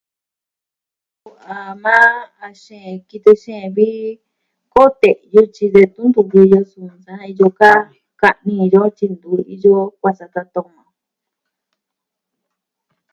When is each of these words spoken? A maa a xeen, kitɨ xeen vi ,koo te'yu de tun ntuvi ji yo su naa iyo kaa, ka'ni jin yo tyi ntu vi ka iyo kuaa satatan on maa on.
A 1.53 1.57
maa 1.83 2.11
a 2.45 2.47
xeen, 2.63 2.95
kitɨ 3.09 3.31
xeen 3.43 3.67
vi 3.77 3.87
,koo 4.73 4.87
te'yu 5.01 5.41
de 5.73 5.81
tun 5.93 6.07
ntuvi 6.09 6.39
ji 6.49 6.51
yo 6.53 6.61
su 6.71 6.79
naa 7.05 7.23
iyo 7.31 7.47
kaa, 7.59 7.79
ka'ni 8.21 8.51
jin 8.59 8.71
yo 8.73 8.81
tyi 8.97 9.05
ntu 9.15 9.29
vi 9.37 9.43
ka 9.47 9.49
iyo 9.55 9.73
kuaa 9.99 10.17
satatan 10.19 10.63
on 10.65 10.71
maa 10.75 10.89
on. 10.89 10.93